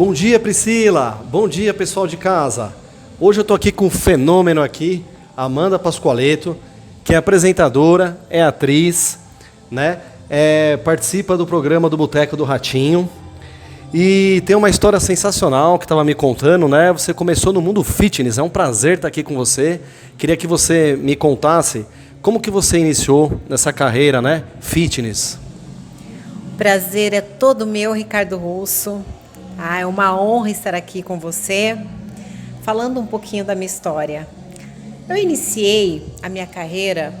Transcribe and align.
Bom 0.00 0.14
dia, 0.14 0.40
Priscila. 0.40 1.22
Bom 1.30 1.46
dia, 1.46 1.74
pessoal 1.74 2.06
de 2.06 2.16
casa. 2.16 2.72
Hoje 3.20 3.40
eu 3.40 3.44
tô 3.44 3.52
aqui 3.52 3.70
com 3.70 3.84
um 3.84 3.90
fenômeno 3.90 4.62
aqui, 4.62 5.04
Amanda 5.36 5.78
Pascoaleto, 5.78 6.56
que 7.04 7.12
é 7.12 7.18
apresentadora, 7.18 8.18
é 8.30 8.42
atriz, 8.42 9.18
né? 9.70 10.00
É, 10.30 10.78
participa 10.78 11.36
do 11.36 11.46
programa 11.46 11.90
do 11.90 11.98
Boteco 11.98 12.34
do 12.34 12.44
Ratinho. 12.44 13.10
E 13.92 14.42
tem 14.46 14.56
uma 14.56 14.70
história 14.70 14.98
sensacional 14.98 15.78
que 15.78 15.84
estava 15.84 16.02
me 16.02 16.14
contando, 16.14 16.66
né? 16.66 16.90
Você 16.94 17.12
começou 17.12 17.52
no 17.52 17.60
mundo 17.60 17.84
fitness, 17.84 18.38
é 18.38 18.42
um 18.42 18.48
prazer 18.48 18.94
estar 18.94 19.08
aqui 19.08 19.22
com 19.22 19.34
você. 19.34 19.82
Queria 20.16 20.34
que 20.34 20.46
você 20.46 20.98
me 20.98 21.14
contasse 21.14 21.84
como 22.22 22.40
que 22.40 22.50
você 22.50 22.78
iniciou 22.78 23.38
nessa 23.46 23.70
carreira, 23.70 24.22
né? 24.22 24.44
Fitness. 24.60 25.38
Prazer 26.56 27.12
é 27.12 27.20
todo 27.20 27.66
meu, 27.66 27.92
Ricardo 27.92 28.38
Russo. 28.38 29.04
Ah, 29.62 29.80
é 29.80 29.84
uma 29.84 30.18
honra 30.18 30.48
estar 30.48 30.74
aqui 30.74 31.02
com 31.02 31.18
você, 31.18 31.76
falando 32.62 32.98
um 32.98 33.04
pouquinho 33.04 33.44
da 33.44 33.54
minha 33.54 33.66
história. 33.66 34.26
Eu 35.06 35.18
iniciei 35.18 36.02
a 36.22 36.30
minha 36.30 36.46
carreira 36.46 37.12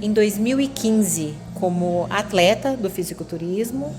em 0.00 0.12
2015 0.12 1.34
como 1.54 2.06
atleta 2.08 2.76
do 2.76 2.88
fisiculturismo 2.88 3.92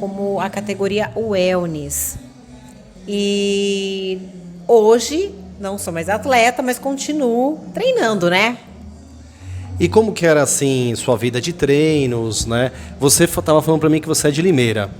como 0.00 0.40
a 0.40 0.48
categoria 0.48 1.12
wellness. 1.14 2.16
E 3.06 4.18
hoje 4.66 5.34
não 5.60 5.76
sou 5.76 5.92
mais 5.92 6.08
atleta, 6.08 6.62
mas 6.62 6.78
continuo 6.78 7.60
treinando, 7.74 8.30
né? 8.30 8.56
E 9.78 9.88
como 9.88 10.12
que 10.12 10.24
era 10.24 10.42
assim 10.42 10.94
sua 10.94 11.16
vida 11.16 11.40
de 11.40 11.52
treinos, 11.52 12.46
né? 12.46 12.72
Você 12.98 13.24
estava 13.24 13.60
falando 13.60 13.80
para 13.80 13.90
mim 13.90 14.00
que 14.00 14.08
você 14.08 14.28
é 14.28 14.30
de 14.30 14.40
Limeira. 14.40 14.90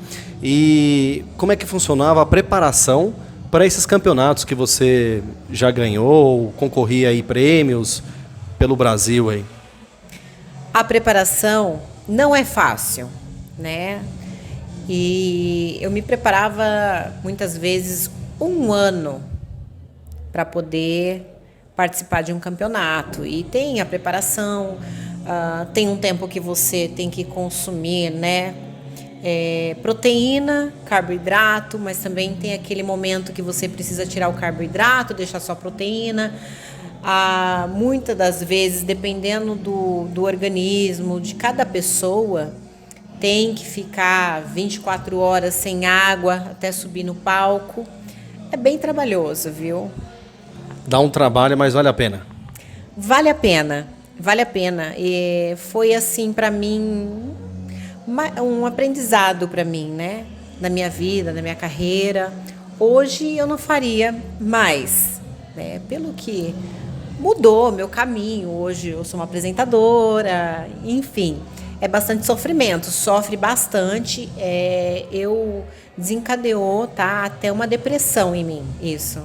E 0.42 1.24
como 1.38 1.50
é 1.52 1.56
que 1.56 1.64
funcionava 1.64 2.20
a 2.20 2.26
preparação 2.26 3.14
para 3.50 3.64
esses 3.64 3.86
campeonatos 3.86 4.44
que 4.44 4.54
você 4.54 5.22
já 5.50 5.70
ganhou, 5.70 6.52
concorria 6.58 7.08
aí 7.08 7.22
prêmios 7.22 8.02
pelo 8.58 8.76
Brasil 8.76 9.30
aí? 9.30 9.44
A 10.74 10.84
preparação 10.84 11.80
não 12.06 12.36
é 12.36 12.44
fácil, 12.44 13.08
né? 13.58 14.02
E 14.86 15.78
eu 15.80 15.90
me 15.90 16.02
preparava 16.02 17.14
muitas 17.24 17.56
vezes 17.56 18.10
um 18.38 18.70
ano 18.72 19.22
para 20.30 20.44
poder 20.44 21.35
participar 21.76 22.22
de 22.22 22.32
um 22.32 22.40
campeonato. 22.40 23.24
E 23.24 23.44
tem 23.44 23.80
a 23.80 23.86
preparação, 23.86 24.78
uh, 25.22 25.66
tem 25.74 25.88
um 25.88 25.96
tempo 25.96 26.26
que 26.26 26.40
você 26.40 26.88
tem 26.88 27.10
que 27.10 27.22
consumir, 27.22 28.10
né? 28.10 28.54
É, 29.28 29.76
proteína, 29.82 30.72
carboidrato, 30.84 31.78
mas 31.78 31.98
também 31.98 32.34
tem 32.34 32.54
aquele 32.54 32.82
momento 32.82 33.32
que 33.32 33.42
você 33.42 33.68
precisa 33.68 34.06
tirar 34.06 34.28
o 34.28 34.34
carboidrato, 34.34 35.12
deixar 35.14 35.40
só 35.40 35.54
proteína. 35.54 36.32
Ah, 37.02 37.68
muitas 37.72 38.16
das 38.16 38.42
vezes, 38.42 38.82
dependendo 38.82 39.54
do, 39.54 40.04
do 40.12 40.22
organismo, 40.22 41.20
de 41.20 41.34
cada 41.34 41.66
pessoa, 41.66 42.54
tem 43.18 43.54
que 43.54 43.64
ficar 43.64 44.42
24 44.42 45.18
horas 45.18 45.54
sem 45.54 45.86
água 45.86 46.34
até 46.50 46.70
subir 46.70 47.02
no 47.02 47.14
palco. 47.14 47.86
É 48.52 48.56
bem 48.56 48.78
trabalhoso, 48.78 49.50
viu? 49.50 49.90
Dá 50.86 51.00
um 51.00 51.08
trabalho, 51.08 51.56
mas 51.56 51.74
vale 51.74 51.88
a 51.88 51.92
pena. 51.92 52.26
Vale 52.96 53.28
a 53.28 53.34
pena, 53.34 53.86
vale 54.18 54.40
a 54.40 54.46
pena. 54.46 54.94
E 54.96 55.54
foi 55.56 55.94
assim 55.94 56.32
para 56.32 56.50
mim 56.50 57.34
um 58.40 58.64
aprendizado 58.64 59.48
para 59.48 59.64
mim, 59.64 59.90
né? 59.90 60.24
Na 60.60 60.70
minha 60.70 60.88
vida, 60.88 61.32
na 61.32 61.42
minha 61.42 61.54
carreira. 61.54 62.32
Hoje 62.78 63.36
eu 63.36 63.46
não 63.46 63.58
faria 63.58 64.14
mais, 64.40 65.20
né? 65.54 65.80
Pelo 65.88 66.12
que 66.12 66.54
mudou 67.18 67.72
meu 67.72 67.88
caminho. 67.88 68.50
Hoje 68.50 68.90
eu 68.90 69.04
sou 69.04 69.18
uma 69.18 69.24
apresentadora, 69.24 70.68
enfim 70.84 71.40
é 71.80 71.86
bastante 71.88 72.24
sofrimento, 72.24 72.86
sofre 72.86 73.36
bastante. 73.36 74.28
É, 74.36 75.04
eu 75.10 75.64
desencadeou, 75.96 76.86
tá? 76.86 77.24
Até 77.24 77.52
uma 77.52 77.66
depressão 77.66 78.34
em 78.34 78.44
mim, 78.44 78.62
isso. 78.80 79.20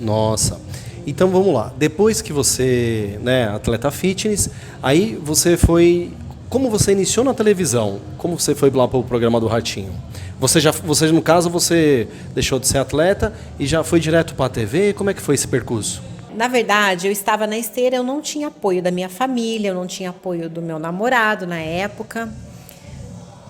Nossa. 0.00 0.58
Então 1.06 1.28
vamos 1.28 1.52
lá. 1.52 1.72
Depois 1.76 2.22
que 2.22 2.32
você, 2.32 3.18
né, 3.22 3.48
atleta 3.48 3.90
fitness, 3.90 4.50
aí 4.82 5.18
você 5.22 5.56
foi. 5.56 6.12
Como 6.48 6.68
você 6.68 6.92
iniciou 6.92 7.24
na 7.24 7.32
televisão? 7.32 8.00
Como 8.18 8.38
você 8.38 8.54
foi 8.54 8.70
lá 8.70 8.88
para 8.88 8.98
o 8.98 9.04
programa 9.04 9.38
do 9.38 9.46
Ratinho? 9.46 9.92
Você 10.40 10.58
já, 10.58 10.72
você 10.72 11.06
no 11.12 11.22
caso, 11.22 11.48
você 11.48 12.08
deixou 12.34 12.58
de 12.58 12.66
ser 12.66 12.78
atleta 12.78 13.32
e 13.58 13.66
já 13.66 13.84
foi 13.84 14.00
direto 14.00 14.34
para 14.34 14.46
a 14.46 14.48
TV? 14.48 14.92
Como 14.94 15.10
é 15.10 15.14
que 15.14 15.20
foi 15.20 15.36
esse 15.36 15.46
percurso? 15.46 16.02
Na 16.34 16.48
verdade, 16.48 17.06
eu 17.06 17.12
estava 17.12 17.46
na 17.46 17.58
esteira, 17.58 17.96
eu 17.96 18.02
não 18.02 18.20
tinha 18.20 18.48
apoio 18.48 18.82
da 18.82 18.90
minha 18.90 19.08
família, 19.08 19.68
eu 19.68 19.74
não 19.74 19.86
tinha 19.86 20.10
apoio 20.10 20.48
do 20.48 20.62
meu 20.62 20.78
namorado 20.78 21.46
na 21.46 21.58
época. 21.58 22.32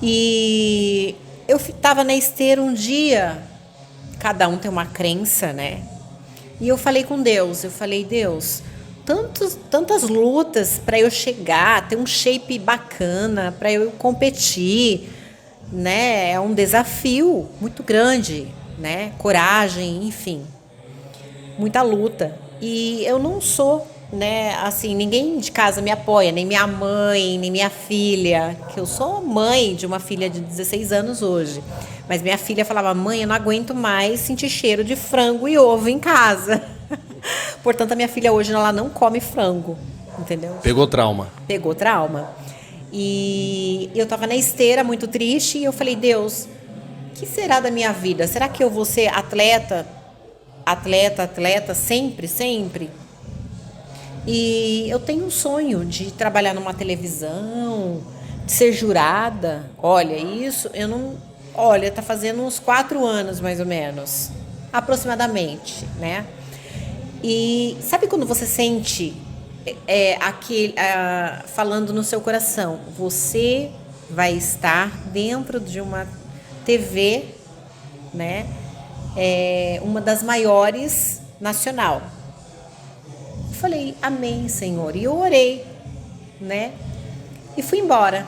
E 0.02 1.14
eu 1.46 1.56
estava 1.56 2.02
na 2.02 2.14
esteira 2.14 2.60
um 2.60 2.72
dia, 2.72 3.42
cada 4.18 4.48
um 4.48 4.56
tem 4.56 4.70
uma 4.70 4.86
crença, 4.86 5.52
né? 5.52 5.82
E 6.60 6.68
eu 6.68 6.76
falei 6.76 7.04
com 7.04 7.22
Deus, 7.22 7.64
eu 7.64 7.70
falei, 7.70 8.04
Deus, 8.04 8.62
tantos, 9.06 9.56
tantas 9.70 10.02
lutas 10.02 10.78
para 10.84 11.00
eu 11.00 11.10
chegar, 11.10 11.88
ter 11.88 11.96
um 11.96 12.04
shape 12.04 12.58
bacana, 12.58 13.54
para 13.58 13.72
eu 13.72 13.90
competir, 13.92 15.08
né? 15.72 16.32
É 16.32 16.38
um 16.40 16.52
desafio 16.52 17.48
muito 17.60 17.82
grande, 17.82 18.48
né? 18.78 19.12
Coragem, 19.18 20.06
enfim. 20.06 20.44
Muita 21.58 21.82
luta. 21.82 22.38
E 22.60 23.02
eu 23.06 23.18
não 23.18 23.40
sou, 23.40 23.86
né, 24.12 24.54
assim, 24.56 24.94
ninguém 24.94 25.38
de 25.38 25.52
casa 25.52 25.80
me 25.80 25.90
apoia, 25.90 26.32
nem 26.32 26.44
minha 26.44 26.66
mãe, 26.66 27.38
nem 27.38 27.50
minha 27.50 27.70
filha, 27.70 28.56
que 28.72 28.80
eu 28.80 28.86
sou 28.86 29.22
mãe 29.22 29.74
de 29.74 29.86
uma 29.86 30.00
filha 30.00 30.28
de 30.28 30.40
16 30.40 30.92
anos 30.92 31.22
hoje. 31.22 31.62
Mas 32.08 32.20
minha 32.22 32.36
filha 32.36 32.64
falava: 32.64 32.92
"Mãe, 32.92 33.22
eu 33.22 33.28
não 33.28 33.34
aguento 33.34 33.74
mais 33.74 34.20
sentir 34.20 34.48
cheiro 34.48 34.82
de 34.82 34.96
frango 34.96 35.48
e 35.48 35.56
ovo 35.56 35.88
em 35.88 35.98
casa". 35.98 36.62
Portanto, 37.62 37.92
a 37.92 37.96
minha 37.96 38.08
filha 38.08 38.32
hoje 38.32 38.52
ela 38.52 38.72
não 38.72 38.88
come 38.90 39.20
frango, 39.20 39.78
entendeu? 40.18 40.56
Pegou 40.62 40.86
trauma. 40.86 41.28
Pegou 41.46 41.74
trauma. 41.74 42.30
E 42.92 43.90
eu 43.94 44.02
estava 44.02 44.26
na 44.26 44.34
esteira, 44.34 44.82
muito 44.82 45.06
triste, 45.06 45.58
e 45.58 45.64
eu 45.64 45.72
falei: 45.72 45.94
"Deus, 45.94 46.48
o 47.10 47.14
que 47.14 47.26
será 47.26 47.60
da 47.60 47.70
minha 47.70 47.92
vida? 47.92 48.26
Será 48.26 48.48
que 48.48 48.64
eu 48.64 48.70
vou 48.70 48.84
ser 48.84 49.06
atleta 49.06 49.86
atleta, 50.64 51.24
atleta, 51.24 51.74
sempre, 51.74 52.28
sempre. 52.28 52.90
E 54.26 54.88
eu 54.88 54.98
tenho 54.98 55.24
um 55.24 55.30
sonho 55.30 55.84
de 55.84 56.10
trabalhar 56.10 56.54
numa 56.54 56.74
televisão, 56.74 58.02
de 58.44 58.52
ser 58.52 58.72
jurada. 58.72 59.64
Olha, 59.78 60.16
isso 60.16 60.70
eu 60.74 60.88
não. 60.88 61.14
Olha, 61.54 61.90
tá 61.90 62.02
fazendo 62.02 62.42
uns 62.42 62.58
quatro 62.58 63.04
anos 63.04 63.40
mais 63.40 63.60
ou 63.60 63.66
menos, 63.66 64.30
aproximadamente, 64.72 65.84
né? 65.98 66.24
E 67.22 67.76
sabe 67.82 68.06
quando 68.06 68.24
você 68.24 68.46
sente 68.46 69.14
é, 69.86 70.16
aquele, 70.20 70.74
falando 71.48 71.92
no 71.92 72.02
seu 72.02 72.20
coração, 72.20 72.80
você 72.96 73.70
vai 74.08 74.32
estar 74.34 74.96
dentro 75.12 75.60
de 75.60 75.80
uma 75.80 76.06
TV, 76.64 77.24
né? 78.14 78.46
é, 79.16 79.80
uma 79.82 80.00
das 80.00 80.22
maiores 80.22 81.20
nacional. 81.40 82.02
Falei, 83.60 83.94
amém, 84.00 84.48
Senhor. 84.48 84.96
E 84.96 85.04
eu 85.04 85.16
orei, 85.16 85.64
né? 86.40 86.72
E 87.56 87.62
fui 87.62 87.78
embora. 87.78 88.26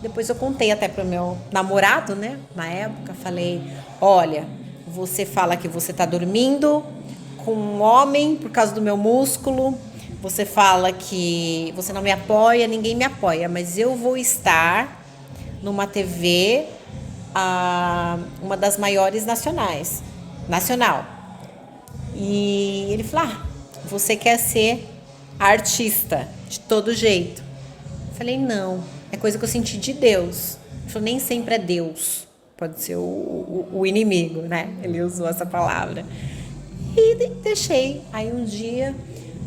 Depois 0.00 0.28
eu 0.28 0.34
contei 0.34 0.70
até 0.70 0.88
para 0.88 1.02
o 1.02 1.06
meu 1.06 1.36
namorado, 1.50 2.14
né? 2.14 2.38
Na 2.54 2.66
época, 2.68 3.14
falei: 3.14 3.62
olha, 4.00 4.46
você 4.86 5.26
fala 5.26 5.56
que 5.56 5.68
você 5.68 5.90
está 5.90 6.06
dormindo 6.06 6.84
com 7.44 7.52
um 7.52 7.80
homem 7.80 8.36
por 8.36 8.50
causa 8.50 8.72
do 8.72 8.80
meu 8.80 8.96
músculo. 8.96 9.76
Você 10.20 10.44
fala 10.44 10.92
que 10.92 11.72
você 11.74 11.92
não 11.92 12.02
me 12.02 12.12
apoia, 12.12 12.68
ninguém 12.68 12.94
me 12.94 13.04
apoia, 13.04 13.48
mas 13.48 13.76
eu 13.76 13.96
vou 13.96 14.16
estar 14.16 15.04
numa 15.60 15.86
TV 15.86 16.66
a 17.34 18.18
uma 18.40 18.56
das 18.56 18.76
maiores 18.76 19.26
nacionais, 19.26 20.02
nacional. 20.48 21.04
E 22.14 22.86
ele 22.90 23.02
falou: 23.02 23.28
ah, 23.28 23.51
você 23.92 24.16
quer 24.16 24.38
ser 24.38 24.88
artista 25.38 26.26
de 26.48 26.58
todo 26.60 26.94
jeito? 26.94 27.42
Eu 28.08 28.14
falei: 28.14 28.38
não, 28.38 28.82
é 29.12 29.16
coisa 29.16 29.38
que 29.38 29.44
eu 29.44 29.48
senti 29.48 29.76
de 29.76 29.92
Deus. 29.92 30.56
Falou: 30.88 31.04
nem 31.04 31.20
sempre 31.20 31.54
é 31.54 31.58
Deus, 31.58 32.26
pode 32.56 32.80
ser 32.80 32.96
o, 32.96 33.00
o, 33.00 33.68
o 33.72 33.86
inimigo, 33.86 34.42
né? 34.42 34.74
Ele 34.82 35.02
usou 35.02 35.28
essa 35.28 35.44
palavra. 35.44 36.04
E 36.96 37.28
deixei. 37.42 38.00
Aí 38.12 38.32
um 38.32 38.44
dia 38.44 38.94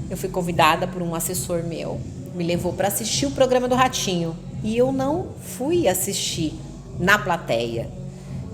eu 0.10 0.16
fui 0.16 0.30
convidada 0.30 0.88
por 0.88 1.02
um 1.02 1.16
assessor 1.16 1.64
meu, 1.64 2.00
me 2.36 2.44
levou 2.44 2.74
para 2.74 2.88
assistir 2.88 3.26
o 3.26 3.32
programa 3.32 3.68
do 3.68 3.76
Ratinho. 3.76 4.38
E 4.64 4.78
eu 4.78 4.92
não 4.92 5.30
fui 5.42 5.88
assistir 5.88 6.54
na 7.00 7.18
plateia. 7.18 7.90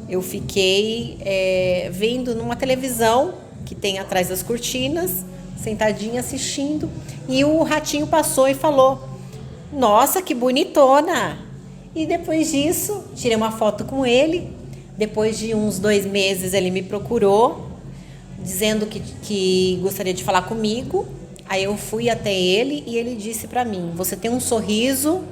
eu 0.09 0.21
fiquei 0.21 1.17
é, 1.21 1.89
vendo 1.93 2.35
numa 2.35 2.55
televisão 2.55 3.35
que 3.65 3.73
tem 3.75 3.99
atrás 3.99 4.27
das 4.27 4.43
cortinas, 4.43 5.23
sentadinha 5.61 6.19
assistindo, 6.19 6.89
e 7.27 7.43
o 7.43 7.63
ratinho 7.63 8.07
passou 8.07 8.47
e 8.47 8.53
falou: 8.53 9.07
Nossa, 9.71 10.21
que 10.21 10.33
bonitona! 10.33 11.39
E 11.95 12.05
depois 12.05 12.51
disso, 12.51 13.03
tirei 13.15 13.35
uma 13.35 13.51
foto 13.51 13.83
com 13.83 14.05
ele. 14.05 14.55
Depois 14.97 15.37
de 15.37 15.53
uns 15.53 15.79
dois 15.79 16.05
meses, 16.05 16.53
ele 16.53 16.69
me 16.69 16.81
procurou, 16.81 17.67
dizendo 18.39 18.85
que, 18.85 18.99
que 18.99 19.79
gostaria 19.81 20.13
de 20.13 20.23
falar 20.23 20.43
comigo. 20.43 21.07
Aí 21.47 21.63
eu 21.63 21.75
fui 21.75 22.09
até 22.09 22.33
ele 22.33 22.83
e 22.87 22.97
ele 22.97 23.15
disse 23.15 23.47
para 23.47 23.65
mim: 23.65 23.91
Você 23.95 24.15
tem 24.15 24.31
um 24.31 24.39
sorriso, 24.39 25.23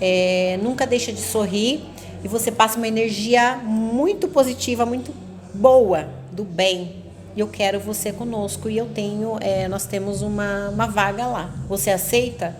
é, 0.00 0.58
nunca 0.62 0.86
deixa 0.86 1.12
de 1.12 1.20
sorrir 1.20 1.80
e 2.26 2.28
você 2.28 2.50
passa 2.50 2.76
uma 2.76 2.88
energia 2.88 3.56
muito 3.56 4.26
positiva, 4.26 4.84
muito 4.84 5.14
boa, 5.54 6.08
do 6.32 6.42
bem. 6.42 7.05
E 7.36 7.40
eu 7.40 7.48
quero 7.48 7.78
você 7.78 8.12
conosco 8.12 8.70
e 8.70 8.78
eu 8.78 8.86
tenho, 8.86 9.36
é, 9.40 9.68
nós 9.68 9.84
temos 9.84 10.22
uma, 10.22 10.70
uma 10.70 10.86
vaga 10.86 11.26
lá. 11.26 11.50
Você 11.68 11.90
aceita? 11.90 12.56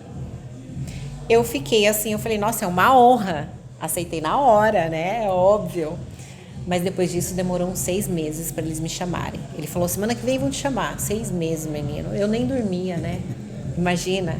Eu 1.27 1.43
fiquei 1.43 1.87
assim, 1.87 2.13
eu 2.13 2.19
falei, 2.19 2.37
nossa, 2.37 2.63
é 2.63 2.67
uma 2.67 2.95
honra. 2.95 3.49
Aceitei 3.81 4.21
na 4.21 4.39
hora, 4.39 4.87
né? 4.87 5.25
É 5.25 5.29
óbvio. 5.29 5.97
Mas 6.67 6.83
depois 6.83 7.11
disso 7.11 7.33
demorou 7.33 7.69
uns 7.69 7.79
seis 7.79 8.07
meses 8.07 8.51
para 8.51 8.63
eles 8.63 8.79
me 8.79 8.89
chamarem. 8.89 9.39
Ele 9.57 9.67
falou: 9.67 9.87
semana 9.87 10.13
que 10.13 10.25
vem 10.25 10.37
vão 10.37 10.49
te 10.49 10.57
chamar. 10.57 10.99
Seis 10.99 11.31
meses, 11.31 11.65
menino. 11.65 12.13
Eu 12.13 12.27
nem 12.27 12.45
dormia, 12.45 12.97
né? 12.97 13.21
Imagina. 13.77 14.35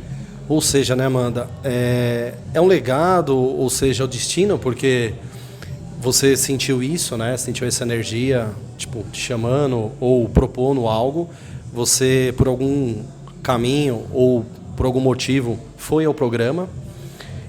Ou 0.49 0.59
seja, 0.61 0.95
né, 0.95 1.05
Amanda? 1.05 1.49
É, 1.63 2.33
é 2.53 2.59
um 2.59 2.67
legado, 2.67 3.37
ou 3.37 3.69
seja, 3.69 4.03
é 4.03 4.05
o 4.05 4.07
destino, 4.07 4.59
porque 4.59 5.13
você 5.99 6.37
sentiu 6.37 6.81
isso, 6.83 7.17
né? 7.17 7.35
Sentiu 7.37 7.67
essa 7.67 7.83
energia, 7.83 8.49
tipo, 8.77 9.03
te 9.11 9.19
chamando 9.19 9.91
ou 9.99 10.29
propondo 10.29 10.87
algo. 10.87 11.29
Você, 11.73 12.33
por 12.37 12.47
algum 12.47 13.03
caminho 13.41 14.05
ou 14.11 14.45
por 14.75 14.85
algum 14.85 14.99
motivo, 14.99 15.59
foi 15.75 16.05
ao 16.05 16.13
programa 16.13 16.69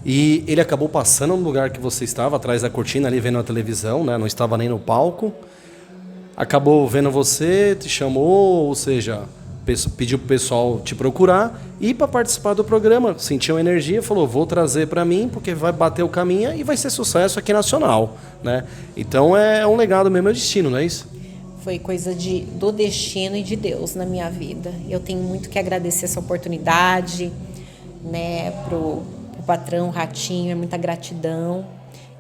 e 0.04 0.42
ele 0.46 0.60
acabou 0.60 0.88
passando 0.88 1.36
no 1.36 1.42
lugar 1.42 1.70
que 1.70 1.78
você 1.78 2.04
estava, 2.04 2.36
atrás 2.36 2.62
da 2.62 2.70
cortina, 2.70 3.08
ali 3.08 3.20
vendo 3.20 3.38
a 3.38 3.42
televisão, 3.42 4.04
né? 4.04 4.16
não 4.16 4.26
estava 4.26 4.56
nem 4.56 4.68
no 4.68 4.78
palco. 4.78 5.32
Acabou 6.36 6.88
vendo 6.88 7.10
você, 7.10 7.76
te 7.78 7.88
chamou, 7.88 8.66
ou 8.66 8.74
seja, 8.74 9.24
pediu 9.96 10.18
para 10.18 10.24
o 10.24 10.28
pessoal 10.28 10.80
te 10.80 10.94
procurar 10.94 11.60
e 11.80 11.92
para 11.92 12.08
participar 12.08 12.54
do 12.54 12.64
programa. 12.64 13.18
Sentiu 13.18 13.58
energia, 13.58 14.02
falou: 14.02 14.26
vou 14.26 14.46
trazer 14.46 14.86
para 14.86 15.04
mim, 15.04 15.28
porque 15.32 15.54
vai 15.54 15.72
bater 15.72 16.02
o 16.02 16.08
caminho 16.08 16.54
e 16.54 16.62
vai 16.62 16.76
ser 16.76 16.90
sucesso 16.90 17.38
aqui 17.38 17.52
nacional. 17.52 18.16
Né? 18.42 18.64
Então 18.96 19.36
é 19.36 19.66
um 19.66 19.76
legado 19.76 20.10
mesmo, 20.10 20.28
é 20.28 20.32
destino, 20.32 20.70
não 20.70 20.78
é 20.78 20.84
isso? 20.84 21.08
Foi 21.62 21.78
coisa 21.78 22.14
de, 22.14 22.40
do 22.40 22.72
destino 22.72 23.36
e 23.36 23.42
de 23.42 23.56
Deus 23.56 23.94
na 23.94 24.06
minha 24.06 24.30
vida. 24.30 24.72
Eu 24.88 25.00
tenho 25.00 25.20
muito 25.20 25.48
que 25.48 25.58
agradecer 25.58 26.06
essa 26.06 26.20
oportunidade 26.20 27.32
né, 28.02 28.50
pro 28.68 29.02
patrão 29.46 29.90
Ratinho, 29.90 30.52
é 30.52 30.54
muita 30.54 30.76
gratidão. 30.76 31.64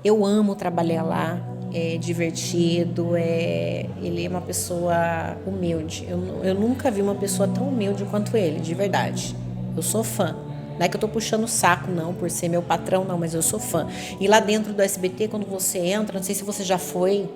Eu 0.04 0.24
amo 0.24 0.54
trabalhar 0.54 1.02
lá, 1.02 1.40
é 1.72 1.96
divertido, 1.98 3.14
é, 3.16 3.86
ele 4.02 4.24
é 4.24 4.28
uma 4.28 4.40
pessoa 4.40 5.36
humilde. 5.46 6.06
Eu, 6.08 6.44
eu 6.44 6.54
nunca 6.54 6.90
vi 6.90 7.02
uma 7.02 7.14
pessoa 7.14 7.48
tão 7.48 7.68
humilde 7.68 8.04
quanto 8.04 8.36
ele, 8.36 8.60
de 8.60 8.74
verdade. 8.74 9.36
Eu 9.76 9.82
sou 9.82 10.02
fã. 10.02 10.36
Não 10.78 10.86
é 10.86 10.88
que 10.88 10.96
eu 10.96 11.00
tô 11.00 11.08
puxando 11.08 11.44
o 11.44 11.48
saco, 11.48 11.90
não, 11.90 12.14
por 12.14 12.30
ser 12.30 12.48
meu 12.48 12.62
patrão, 12.62 13.04
não, 13.04 13.18
mas 13.18 13.34
eu 13.34 13.42
sou 13.42 13.58
fã. 13.58 13.88
E 14.20 14.28
lá 14.28 14.38
dentro 14.38 14.72
do 14.72 14.80
SBT, 14.80 15.28
quando 15.28 15.44
você 15.44 15.78
entra, 15.78 16.18
não 16.18 16.24
sei 16.24 16.34
se 16.34 16.44
você 16.44 16.62
já 16.62 16.78
foi 16.78 17.28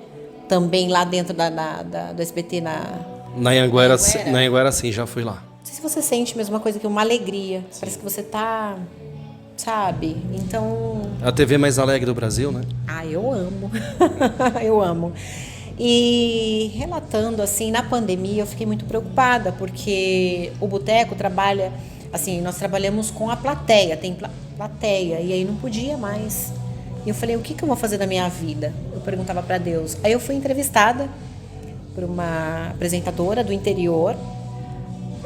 também 0.49 0.88
lá 0.88 1.05
dentro 1.05 1.35
da, 1.35 1.50
da, 1.50 1.82
da 1.82 2.12
do 2.12 2.23
SBT 2.23 2.61
na. 2.61 2.81
Na 3.37 3.50
Anguera, 3.50 3.96
na 4.31 4.38
Anguera, 4.40 4.70
sim, 4.70 4.93
já 4.93 5.06
fui 5.06 5.25
lá. 5.25 5.43
Não 5.58 5.64
sei 5.64 5.75
se 5.75 5.82
você 5.82 6.02
sente 6.02 6.35
a 6.35 6.37
mesma 6.37 6.61
coisa 6.61 6.78
que 6.78 6.87
uma 6.87 7.00
alegria. 7.00 7.64
Sim. 7.70 7.81
Parece 7.81 7.99
que 7.99 8.05
você 8.05 8.23
tá 8.23 8.76
sabe? 9.56 10.16
Então. 10.32 11.02
A 11.22 11.32
TV 11.32 11.58
mais 11.58 11.78
alegre 11.78 12.06
do 12.06 12.14
Brasil, 12.14 12.50
né? 12.50 12.62
Ah, 12.87 13.06
eu 13.06 13.32
amo. 13.32 13.70
eu 14.62 14.81
amo. 14.81 15.12
E 15.78 16.70
relatando 16.75 17.43
assim, 17.43 17.70
na 17.70 17.82
pandemia 17.82 18.43
eu 18.43 18.46
fiquei 18.46 18.66
muito 18.66 18.84
preocupada, 18.84 19.52
porque 19.52 20.52
o 20.60 20.66
boteco 20.66 21.14
trabalha, 21.14 21.72
assim, 22.12 22.40
nós 22.40 22.56
trabalhamos 22.56 23.10
com 23.10 23.31
a 23.31 23.37
plateia, 23.37 23.96
tem 23.96 24.16
plateia, 24.56 25.20
e 25.20 25.32
aí 25.32 25.44
não 25.44 25.56
podia 25.56 25.96
mais. 25.96 26.52
E 27.04 27.08
eu 27.08 27.14
falei, 27.14 27.37
o 27.37 27.40
que, 27.40 27.54
que 27.54 27.64
eu 27.64 27.66
vou 27.66 27.76
fazer 27.76 27.99
da 27.99 28.06
minha 28.06 28.28
vida? 28.28 28.72
Eu 28.93 29.00
perguntava 29.00 29.43
para 29.43 29.58
Deus. 29.58 29.96
Aí 30.04 30.12
eu 30.12 30.20
fui 30.20 30.34
entrevistada 30.34 31.08
por 31.94 32.04
uma 32.04 32.69
apresentadora 32.70 33.43
do 33.43 33.52
interior, 33.52 34.16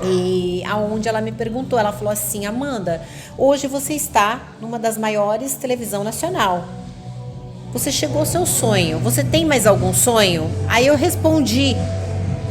e 0.03 0.63
aonde 0.65 1.09
ela 1.09 1.21
me 1.21 1.33
perguntou, 1.33 1.79
ela 1.79 1.93
falou 1.93 2.13
assim: 2.13 2.47
"Amanda, 2.47 3.03
hoje 3.39 3.67
você 3.67 3.95
está 3.95 4.41
numa 4.61 4.79
das 4.79 4.99
maiores 4.99 5.55
televisão 5.55 6.05
nacional. 6.05 6.65
Você 7.73 7.91
chegou 7.91 8.21
ao 8.21 8.27
seu 8.27 8.47
sonho. 8.47 8.99
Você 9.01 9.25
tem 9.25 9.45
mais 9.45 9.67
algum 9.67 9.95
sonho?" 9.95 10.51
Aí 10.69 10.87
eu 10.87 10.97
respondi 10.97 11.75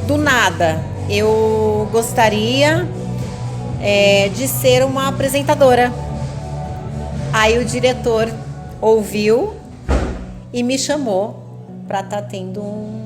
do 0.07 0.17
nada: 0.17 0.81
"Eu 1.09 1.87
gostaria 1.91 2.87
é, 3.81 4.29
de 4.29 4.47
ser 4.47 4.83
uma 4.83 5.07
apresentadora." 5.07 5.91
Aí 7.31 7.57
o 7.59 7.65
diretor 7.65 8.31
ouviu 8.81 9.53
e 10.53 10.63
me 10.63 10.79
chamou 10.79 11.43
para 11.87 11.99
estar 11.99 12.21
tá 12.21 12.27
tendo 12.27 12.61
um 12.61 13.05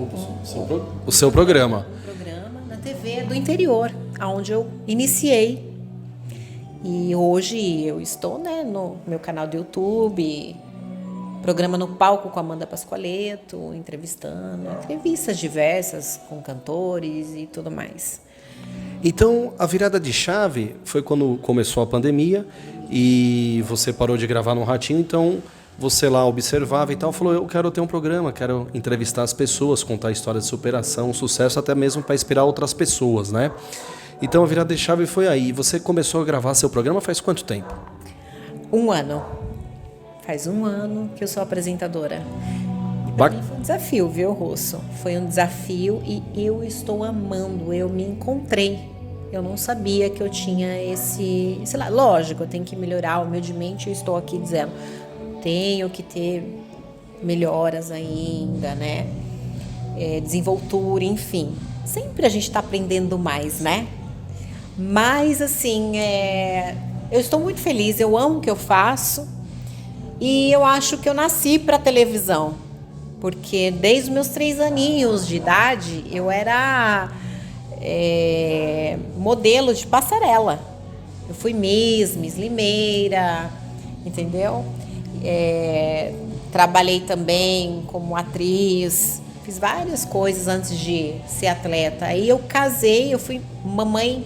o, 0.00 0.46
seu, 0.46 0.86
o 1.06 1.12
seu 1.12 1.30
programa. 2.72 2.76
TV 2.76 3.22
do 3.22 3.34
interior, 3.34 3.90
aonde 4.18 4.52
eu 4.52 4.68
iniciei. 4.86 5.72
E 6.84 7.14
hoje 7.14 7.84
eu 7.84 8.00
estou 8.00 8.38
né, 8.38 8.62
no 8.64 8.96
meu 9.06 9.18
canal 9.18 9.46
do 9.46 9.56
YouTube, 9.56 10.56
programa 11.40 11.78
no 11.78 11.88
palco 11.88 12.30
com 12.30 12.40
Amanda 12.40 12.66
Pascoaleto, 12.66 13.72
entrevistando, 13.74 14.68
entrevistas 14.82 15.38
diversas 15.38 16.20
com 16.28 16.40
cantores 16.40 17.34
e 17.34 17.46
tudo 17.46 17.70
mais. 17.70 18.20
Então, 19.04 19.52
a 19.58 19.66
virada 19.66 19.98
de 19.98 20.12
chave 20.12 20.76
foi 20.84 21.02
quando 21.02 21.38
começou 21.42 21.82
a 21.82 21.86
pandemia 21.86 22.46
e 22.90 23.62
você 23.66 23.92
parou 23.92 24.16
de 24.16 24.26
gravar 24.26 24.54
no 24.54 24.62
Ratinho, 24.64 25.00
então 25.00 25.42
você 25.78 26.08
lá 26.08 26.24
observava 26.26 26.92
e 26.92 26.96
tal, 26.96 27.12
falou: 27.12 27.32
Eu 27.32 27.46
quero 27.46 27.70
ter 27.70 27.80
um 27.80 27.86
programa, 27.86 28.32
quero 28.32 28.68
entrevistar 28.74 29.22
as 29.22 29.32
pessoas, 29.32 29.82
contar 29.82 30.10
histórias 30.10 30.44
de 30.44 30.50
superação, 30.50 31.12
sucesso, 31.12 31.58
até 31.58 31.74
mesmo 31.74 32.02
para 32.02 32.14
inspirar 32.14 32.44
outras 32.44 32.72
pessoas, 32.72 33.32
né? 33.32 33.50
Então 34.20 34.42
a 34.42 34.46
virada 34.46 34.74
de 34.74 34.80
chave 34.80 35.06
foi 35.06 35.26
aí. 35.26 35.50
Você 35.52 35.80
começou 35.80 36.22
a 36.22 36.24
gravar 36.24 36.54
seu 36.54 36.70
programa 36.70 37.00
faz 37.00 37.20
quanto 37.20 37.44
tempo? 37.44 37.74
Um 38.72 38.92
ano. 38.92 39.24
Faz 40.24 40.46
um 40.46 40.64
ano 40.64 41.10
que 41.16 41.24
eu 41.24 41.28
sou 41.28 41.42
apresentadora. 41.42 42.22
Para 43.16 43.30
mim 43.30 43.42
foi 43.42 43.56
um 43.56 43.60
desafio, 43.60 44.08
viu, 44.08 44.32
Russo? 44.32 44.80
Foi 45.02 45.18
um 45.18 45.26
desafio 45.26 46.00
e 46.04 46.22
eu 46.36 46.62
estou 46.62 47.02
amando. 47.02 47.74
Eu 47.74 47.88
me 47.88 48.04
encontrei. 48.04 48.90
Eu 49.32 49.42
não 49.42 49.56
sabia 49.56 50.08
que 50.08 50.22
eu 50.22 50.28
tinha 50.28 50.80
esse. 50.80 51.60
Sei 51.64 51.78
lá, 51.78 51.88
lógico, 51.88 52.44
eu 52.44 52.46
tenho 52.46 52.64
que 52.64 52.76
melhorar 52.76 53.20
humildemente. 53.20 53.88
Eu 53.88 53.92
estou 53.92 54.16
aqui 54.16 54.38
dizendo 54.38 54.70
tenho 55.42 55.90
que 55.90 56.02
ter 56.02 56.42
melhoras 57.22 57.90
ainda, 57.90 58.74
né? 58.74 59.06
É, 59.96 60.20
desenvoltura, 60.20 61.04
enfim. 61.04 61.54
Sempre 61.84 62.24
a 62.24 62.28
gente 62.28 62.44
está 62.44 62.60
aprendendo 62.60 63.18
mais, 63.18 63.60
né? 63.60 63.86
Mas, 64.78 65.42
assim, 65.42 65.98
é, 65.98 66.74
eu 67.10 67.20
estou 67.20 67.38
muito 67.40 67.60
feliz, 67.60 68.00
eu 68.00 68.16
amo 68.16 68.38
o 68.38 68.40
que 68.40 68.48
eu 68.48 68.56
faço 68.56 69.28
e 70.18 70.50
eu 70.52 70.64
acho 70.64 70.96
que 70.98 71.08
eu 71.08 71.14
nasci 71.14 71.58
para 71.58 71.78
televisão, 71.78 72.54
porque 73.20 73.70
desde 73.70 74.08
os 74.08 74.08
meus 74.08 74.28
três 74.28 74.60
aninhos 74.60 75.26
de 75.26 75.36
idade 75.36 76.04
eu 76.10 76.30
era 76.30 77.10
é, 77.80 78.96
modelo 79.16 79.74
de 79.74 79.86
passarela. 79.86 80.60
Eu 81.28 81.34
fui 81.34 81.52
Miss, 81.52 82.16
Miss 82.16 82.36
Limeira, 82.36 83.50
entendeu? 84.06 84.64
É, 85.22 86.12
trabalhei 86.50 87.00
também 87.00 87.82
como 87.86 88.16
atriz, 88.16 89.22
fiz 89.44 89.58
várias 89.58 90.04
coisas 90.04 90.48
antes 90.48 90.76
de 90.78 91.14
ser 91.26 91.48
atleta. 91.48 92.06
Aí 92.06 92.28
eu 92.28 92.38
casei, 92.40 93.12
eu 93.12 93.18
fui 93.18 93.40
mamãe 93.64 94.24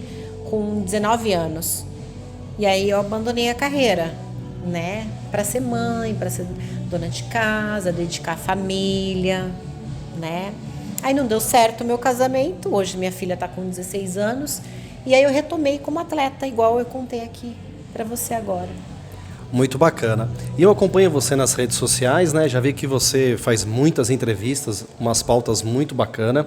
com 0.49 0.81
19 0.81 1.33
anos. 1.33 1.85
E 2.59 2.65
aí 2.65 2.89
eu 2.89 2.99
abandonei 2.99 3.49
a 3.49 3.55
carreira, 3.55 4.13
né? 4.65 5.07
Para 5.29 5.43
ser 5.43 5.59
mãe, 5.59 6.15
para 6.15 6.29
ser 6.29 6.47
dona 6.89 7.07
de 7.07 7.23
casa, 7.23 7.91
dedicar 7.91 8.33
a 8.33 8.37
família, 8.37 9.51
né? 10.17 10.53
Aí 11.03 11.13
não 11.13 11.27
deu 11.27 11.39
certo 11.39 11.81
o 11.81 11.85
meu 11.85 11.97
casamento. 11.97 12.73
Hoje 12.73 12.97
minha 12.97 13.11
filha 13.11 13.35
está 13.35 13.47
com 13.47 13.69
16 13.69 14.17
anos. 14.17 14.61
E 15.05 15.13
aí 15.13 15.23
eu 15.23 15.29
retomei 15.29 15.79
como 15.79 15.99
atleta, 15.99 16.47
igual 16.47 16.79
eu 16.79 16.85
contei 16.85 17.21
aqui 17.21 17.55
para 17.93 18.03
você 18.03 18.33
agora. 18.33 18.69
Muito 19.51 19.77
bacana. 19.77 20.29
E 20.57 20.63
eu 20.63 20.69
acompanho 20.69 21.09
você 21.09 21.35
nas 21.35 21.53
redes 21.53 21.77
sociais, 21.77 22.33
né? 22.33 22.49
Já 22.49 22.59
vi 22.59 22.73
que 22.73 22.85
você 22.85 23.37
faz 23.37 23.63
muitas 23.63 24.09
entrevistas, 24.09 24.85
umas 24.99 25.23
pautas 25.23 25.63
muito 25.63 25.95
bacanas. 25.95 26.45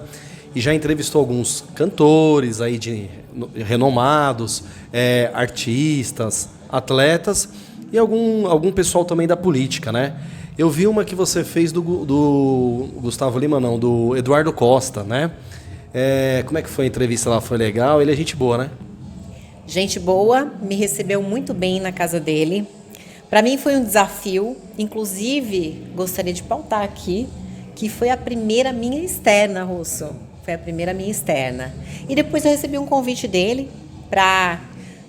E 0.53 0.61
já 0.61 0.73
entrevistou 0.73 1.19
alguns 1.19 1.63
cantores 1.73 2.61
aí 2.61 2.77
de 2.77 3.09
renomados, 3.55 4.63
é, 4.91 5.31
artistas, 5.33 6.49
atletas 6.69 7.49
e 7.91 7.97
algum, 7.97 8.45
algum 8.47 8.71
pessoal 8.71 9.05
também 9.05 9.25
da 9.25 9.37
política, 9.37 9.91
né? 9.91 10.13
Eu 10.57 10.69
vi 10.69 10.85
uma 10.85 11.05
que 11.05 11.15
você 11.15 11.43
fez 11.43 11.71
do, 11.71 11.81
do 12.05 12.89
Gustavo 12.97 13.39
Lima, 13.39 13.59
não, 13.59 13.79
do 13.79 14.15
Eduardo 14.15 14.51
Costa, 14.51 15.03
né? 15.03 15.31
É, 15.93 16.43
como 16.45 16.57
é 16.57 16.61
que 16.61 16.69
foi 16.69 16.85
a 16.85 16.87
entrevista 16.87 17.29
lá? 17.29 17.41
Foi 17.41 17.57
legal? 17.57 18.01
Ele 18.01 18.11
é 18.11 18.15
gente 18.15 18.35
boa, 18.35 18.57
né? 18.57 18.69
Gente 19.65 19.99
boa, 19.99 20.51
me 20.61 20.75
recebeu 20.75 21.23
muito 21.23 21.53
bem 21.53 21.79
na 21.79 21.91
casa 21.91 22.19
dele. 22.19 22.67
Para 23.31 23.41
mim 23.41 23.57
foi 23.57 23.77
um 23.77 23.83
desafio, 23.83 24.57
inclusive 24.77 25.87
gostaria 25.95 26.33
de 26.33 26.43
pautar 26.43 26.83
aqui 26.83 27.29
que 27.73 27.87
foi 27.87 28.09
a 28.09 28.17
primeira 28.17 28.73
minha 28.73 29.01
externa, 29.01 29.63
Russo. 29.63 30.13
Foi 30.43 30.53
a 30.53 30.57
primeira 30.57 30.93
minha 30.93 31.09
externa. 31.09 31.73
E 32.09 32.13
depois 32.13 32.43
eu 32.43 32.51
recebi 32.51 32.77
um 32.77 32.85
convite 32.85 33.29
dele 33.29 33.71
para 34.09 34.59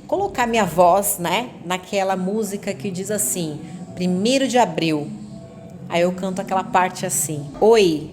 colocar 0.07 0.47
minha 0.47 0.65
voz, 0.65 1.19
né, 1.19 1.51
naquela 1.67 2.15
música 2.15 2.73
que 2.73 2.93
diz 2.93 3.11
assim: 3.11 3.61
primeiro 3.97 4.47
de 4.47 4.57
abril. 4.57 5.11
Aí 5.89 6.03
eu 6.03 6.13
canto 6.13 6.41
aquela 6.41 6.63
parte 6.63 7.05
assim: 7.05 7.45
Oi, 7.61 8.09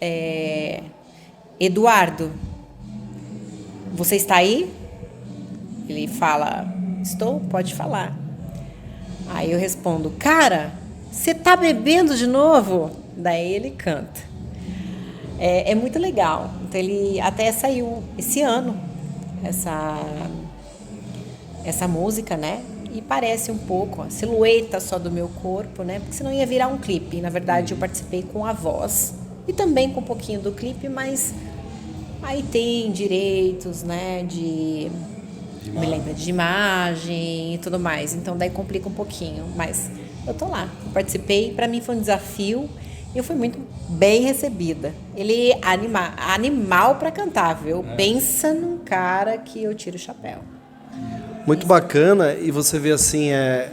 é... 0.00 0.82
Eduardo, 1.60 2.32
você 3.94 4.16
está 4.16 4.38
aí? 4.38 4.68
Ele 5.88 6.08
fala: 6.08 6.66
Estou, 7.00 7.38
pode 7.48 7.74
falar. 7.74 8.21
Aí 9.28 9.52
eu 9.52 9.58
respondo: 9.58 10.10
Cara, 10.18 10.72
você 11.10 11.34
tá 11.34 11.56
bebendo 11.56 12.16
de 12.16 12.26
novo? 12.26 12.90
Daí 13.16 13.52
ele 13.52 13.70
canta. 13.70 14.20
É, 15.38 15.72
é 15.72 15.74
muito 15.74 15.98
legal. 15.98 16.50
Então 16.64 16.80
ele 16.80 17.20
até 17.20 17.50
saiu 17.52 18.02
esse 18.16 18.40
ano 18.40 18.92
essa 19.42 20.00
essa 21.64 21.86
música, 21.86 22.36
né? 22.36 22.62
E 22.92 23.00
parece 23.00 23.50
um 23.50 23.58
pouco 23.58 24.02
a 24.02 24.10
silhueta 24.10 24.80
só 24.80 24.98
do 24.98 25.10
meu 25.10 25.28
corpo, 25.28 25.82
né? 25.82 26.00
Porque 26.00 26.12
senão 26.12 26.32
ia 26.32 26.46
virar 26.46 26.68
um 26.68 26.78
clipe. 26.78 27.20
Na 27.20 27.30
verdade, 27.30 27.72
eu 27.72 27.78
participei 27.78 28.22
com 28.22 28.44
a 28.44 28.52
voz 28.52 29.14
e 29.46 29.52
também 29.52 29.90
com 29.92 30.00
um 30.00 30.04
pouquinho 30.04 30.40
do 30.40 30.52
clipe, 30.52 30.88
mas 30.88 31.32
aí 32.20 32.42
tem 32.42 32.90
direitos, 32.90 33.82
né? 33.82 34.24
De, 34.24 34.88
de 34.88 34.90
me 35.66 35.86
lembra 35.86 36.12
de 36.12 36.28
imagem 36.30 37.54
e 37.54 37.58
tudo 37.58 37.78
mais. 37.78 38.14
Então 38.14 38.36
daí 38.36 38.50
complica 38.50 38.88
um 38.88 38.92
pouquinho, 38.92 39.44
mas 39.56 39.90
eu 40.26 40.34
tô 40.34 40.46
lá. 40.46 40.68
Eu 40.84 40.92
participei, 40.92 41.52
para 41.52 41.68
mim 41.68 41.80
foi 41.80 41.96
um 41.96 42.00
desafio. 42.00 42.68
E 43.14 43.18
eu 43.18 43.24
fui 43.24 43.36
muito 43.36 43.58
bem 43.90 44.22
recebida. 44.22 44.94
Ele 45.14 45.50
é 45.50 45.58
anima, 45.60 46.14
animal 46.16 46.94
para 46.94 47.10
cantar, 47.10 47.52
viu? 47.54 47.84
É. 47.86 47.94
Pensa 47.94 48.54
num 48.54 48.78
cara 48.78 49.36
que 49.36 49.62
eu 49.62 49.74
tiro 49.74 49.96
o 49.96 49.98
chapéu. 49.98 50.38
Muito 51.46 51.66
bacana 51.66 52.32
e 52.34 52.50
você 52.50 52.78
vê 52.78 52.92
assim, 52.92 53.30
é, 53.30 53.70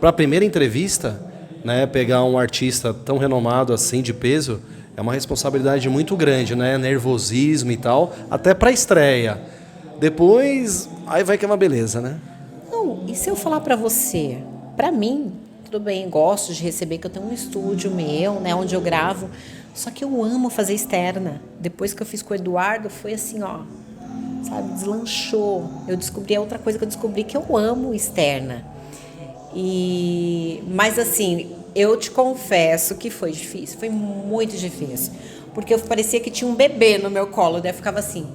para 0.00 0.08
a 0.08 0.12
primeira 0.12 0.44
entrevista, 0.44 1.20
né, 1.64 1.86
pegar 1.86 2.24
um 2.24 2.38
artista 2.38 2.94
tão 2.94 3.18
renomado 3.18 3.74
assim 3.74 4.00
de 4.00 4.14
peso, 4.14 4.62
é 4.96 5.00
uma 5.00 5.12
responsabilidade 5.12 5.88
muito 5.88 6.16
grande, 6.16 6.56
né? 6.56 6.76
Nervosismo 6.76 7.70
e 7.70 7.76
tal, 7.76 8.12
até 8.30 8.52
para 8.52 8.72
estreia. 8.72 9.38
Depois, 9.98 10.88
aí 11.06 11.24
vai 11.24 11.36
que 11.36 11.44
é 11.44 11.48
uma 11.48 11.56
beleza, 11.56 12.00
né? 12.00 12.20
Não, 12.70 13.04
e 13.08 13.14
se 13.14 13.28
eu 13.28 13.34
falar 13.34 13.60
para 13.60 13.74
você, 13.74 14.38
para 14.76 14.92
mim, 14.92 15.32
tudo 15.64 15.80
bem, 15.80 16.08
gosto 16.08 16.54
de 16.54 16.62
receber 16.62 16.98
que 16.98 17.06
eu 17.06 17.10
tenho 17.10 17.26
um 17.26 17.32
estúdio 17.32 17.90
meu, 17.90 18.34
né, 18.34 18.54
onde 18.54 18.74
eu 18.74 18.80
gravo, 18.80 19.28
só 19.74 19.90
que 19.90 20.04
eu 20.04 20.24
amo 20.24 20.48
fazer 20.50 20.74
externa. 20.74 21.42
Depois 21.60 21.92
que 21.92 22.02
eu 22.02 22.06
fiz 22.06 22.22
com 22.22 22.32
o 22.32 22.36
Eduardo, 22.36 22.88
foi 22.88 23.14
assim, 23.14 23.42
ó, 23.42 23.60
sabe, 24.48 24.72
deslanchou. 24.72 25.68
Eu 25.86 25.96
descobri 25.96 26.36
a 26.36 26.40
outra 26.40 26.58
coisa 26.58 26.78
que 26.78 26.84
eu 26.84 26.88
descobri 26.88 27.24
que 27.24 27.36
eu 27.36 27.56
amo 27.56 27.94
externa. 27.94 28.64
E 29.54 30.62
mas 30.68 30.98
assim, 30.98 31.50
eu 31.74 31.96
te 31.96 32.10
confesso 32.10 32.94
que 32.94 33.10
foi 33.10 33.32
difícil, 33.32 33.78
foi 33.78 33.88
muito 33.88 34.56
difícil, 34.56 35.12
porque 35.54 35.74
eu 35.74 35.78
parecia 35.80 36.20
que 36.20 36.30
tinha 36.30 36.50
um 36.50 36.54
bebê 36.54 36.98
no 36.98 37.10
meu 37.10 37.26
colo, 37.28 37.60
daí 37.60 37.70
eu 37.70 37.74
ficava 37.74 37.98
assim: 37.98 38.26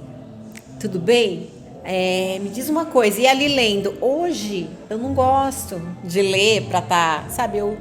"Tudo 0.84 1.00
bem? 1.00 1.48
É, 1.86 2.40
me 2.42 2.50
diz 2.50 2.68
uma 2.68 2.86
coisa, 2.86 3.22
e 3.22 3.28
ali 3.28 3.48
lendo, 3.48 3.94
hoje 4.02 4.70
eu 4.90 4.98
não 4.98 5.14
gosto 5.14 5.82
de 6.04 6.22
ler 6.22 6.64
para 6.64 6.82
tá, 6.82 7.26
sabe, 7.30 7.58
eu 7.58 7.78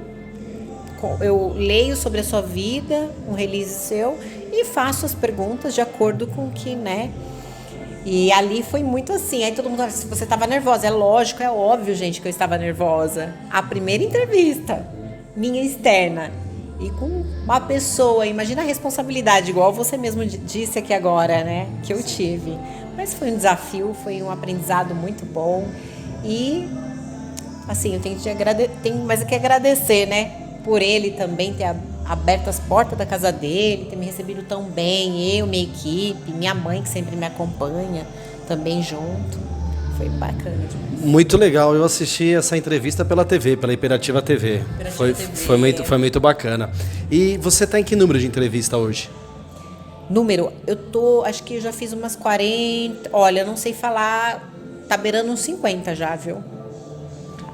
eu 1.20 1.52
leio 1.56 1.96
sobre 1.96 2.20
a 2.20 2.24
sua 2.24 2.40
vida, 2.40 3.10
um 3.28 3.32
release 3.32 3.74
seu 3.74 4.16
e 4.52 4.64
faço 4.64 5.04
as 5.04 5.12
perguntas 5.12 5.74
de 5.74 5.80
acordo 5.80 6.28
com 6.28 6.46
o 6.46 6.50
que, 6.52 6.76
né, 6.76 7.10
e 8.04 8.30
ali 8.32 8.62
foi 8.62 8.84
muito 8.84 9.12
assim. 9.12 9.44
Aí 9.44 9.52
todo 9.52 9.68
mundo 9.68 9.88
se 9.90 10.06
você 10.06 10.24
estava 10.24 10.46
nervosa. 10.46 10.86
É 10.86 10.90
lógico, 10.90 11.42
é 11.42 11.50
óbvio, 11.50 11.94
gente, 11.94 12.20
que 12.20 12.28
eu 12.28 12.30
estava 12.30 12.58
nervosa. 12.58 13.34
A 13.50 13.62
primeira 13.62 14.02
entrevista, 14.02 14.86
minha 15.36 15.62
externa. 15.62 16.32
E 16.80 16.90
com 16.90 17.06
uma 17.44 17.60
pessoa, 17.60 18.26
imagina 18.26 18.60
a 18.60 18.64
responsabilidade, 18.64 19.50
igual 19.50 19.72
você 19.72 19.96
mesmo 19.96 20.24
disse 20.26 20.80
aqui 20.80 20.92
agora, 20.92 21.44
né? 21.44 21.68
Que 21.84 21.92
eu 21.92 22.02
tive. 22.02 22.58
Mas 22.96 23.14
foi 23.14 23.30
um 23.30 23.36
desafio, 23.36 23.94
foi 24.02 24.22
um 24.22 24.30
aprendizado 24.30 24.94
muito 24.94 25.24
bom. 25.24 25.68
E, 26.24 26.68
assim, 27.68 27.94
eu 27.94 28.00
tenho, 28.00 28.18
que 28.18 28.28
agrade... 28.28 28.68
tenho 28.82 28.98
mais 29.04 29.24
que 29.24 29.34
agradecer, 29.34 30.06
né? 30.06 30.58
Por 30.64 30.80
ele 30.80 31.12
também 31.12 31.52
ter 31.54 31.74
aberto 32.04 32.48
as 32.48 32.58
portas 32.58 32.98
da 32.98 33.06
casa 33.06 33.32
dele, 33.32 33.86
ter 33.90 33.96
me 33.96 34.06
recebido 34.06 34.42
tão 34.42 34.64
bem, 34.64 35.36
eu, 35.36 35.46
minha 35.46 35.64
equipe, 35.64 36.30
minha 36.32 36.54
mãe 36.54 36.82
que 36.82 36.88
sempre 36.88 37.16
me 37.16 37.26
acompanha 37.26 38.06
também 38.46 38.82
junto. 38.82 39.38
Foi 39.96 40.08
bacana 40.08 40.56
demais. 40.56 41.04
Muito 41.04 41.36
legal. 41.36 41.74
Eu 41.74 41.84
assisti 41.84 42.32
essa 42.32 42.56
entrevista 42.56 43.04
pela 43.04 43.24
TV, 43.24 43.56
pela 43.56 43.72
Imperativa 43.72 44.22
TV. 44.22 44.56
Imperativa 44.56 44.90
foi, 44.96 45.12
TV. 45.12 45.36
Foi, 45.36 45.56
muito, 45.56 45.84
foi 45.84 45.98
muito 45.98 46.20
bacana. 46.20 46.70
E 47.10 47.36
você 47.38 47.64
está 47.64 47.78
em 47.78 47.84
que 47.84 47.94
número 47.94 48.18
de 48.18 48.26
entrevista 48.26 48.76
hoje? 48.76 49.10
Número, 50.12 50.52
eu 50.66 50.76
tô, 50.76 51.22
acho 51.24 51.42
que 51.42 51.54
eu 51.54 51.60
já 51.62 51.72
fiz 51.72 51.94
umas 51.94 52.14
40. 52.14 53.08
Olha, 53.14 53.46
não 53.46 53.56
sei 53.56 53.72
falar, 53.72 54.46
tá 54.86 54.94
beirando 54.94 55.32
uns 55.32 55.40
50 55.40 55.94
já, 55.94 56.14
viu? 56.14 56.44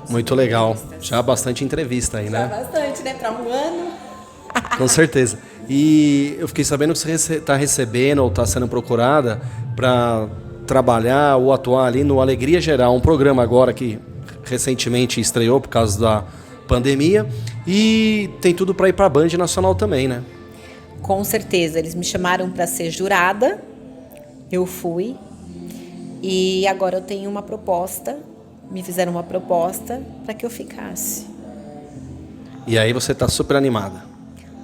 Muito 0.08 0.34
legal. 0.34 0.76
Já 1.00 1.22
bastante 1.22 1.64
entrevista 1.64 2.18
aí, 2.18 2.28
né? 2.28 2.48
Já 2.50 2.64
bastante, 2.64 3.02
né? 3.02 3.14
Para 3.14 3.30
um 3.30 3.52
ano. 3.52 3.92
Com 4.76 4.88
certeza. 4.88 5.38
E 5.68 6.36
eu 6.40 6.48
fiquei 6.48 6.64
sabendo 6.64 6.94
que 6.94 6.98
você 6.98 7.36
está 7.36 7.54
recebendo 7.54 8.24
ou 8.24 8.28
está 8.28 8.44
sendo 8.44 8.66
procurada 8.66 9.40
para 9.76 10.26
trabalhar 10.66 11.36
ou 11.36 11.52
atuar 11.52 11.86
ali 11.86 12.02
no 12.02 12.20
Alegria 12.20 12.60
Geral, 12.60 12.92
um 12.92 13.00
programa 13.00 13.40
agora 13.40 13.72
que 13.72 14.00
recentemente 14.42 15.20
estreou 15.20 15.60
por 15.60 15.68
causa 15.68 16.00
da 16.00 16.24
pandemia 16.66 17.24
e 17.64 18.28
tem 18.40 18.52
tudo 18.52 18.74
para 18.74 18.88
ir 18.88 18.94
para 18.94 19.06
a 19.06 19.08
Band 19.08 19.28
Nacional 19.38 19.76
também, 19.76 20.08
né? 20.08 20.24
Com 21.02 21.24
certeza, 21.24 21.78
eles 21.78 21.94
me 21.94 22.04
chamaram 22.04 22.50
para 22.50 22.66
ser 22.66 22.90
jurada, 22.90 23.62
eu 24.50 24.66
fui 24.66 25.16
e 26.22 26.66
agora 26.66 26.98
eu 26.98 27.02
tenho 27.02 27.30
uma 27.30 27.42
proposta, 27.42 28.18
me 28.70 28.82
fizeram 28.82 29.12
uma 29.12 29.22
proposta 29.22 30.02
para 30.24 30.34
que 30.34 30.44
eu 30.44 30.50
ficasse. 30.50 31.26
E 32.66 32.78
aí 32.78 32.92
você 32.92 33.12
está 33.12 33.28
super 33.28 33.56
animada? 33.56 34.08